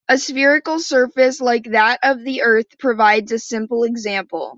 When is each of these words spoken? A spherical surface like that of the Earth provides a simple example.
A 0.09 0.17
spherical 0.17 0.79
surface 0.79 1.39
like 1.39 1.65
that 1.73 1.99
of 2.01 2.23
the 2.23 2.41
Earth 2.41 2.79
provides 2.79 3.31
a 3.31 3.37
simple 3.37 3.83
example. 3.83 4.49